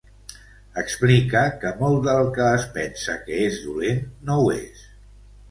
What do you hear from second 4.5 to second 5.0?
és.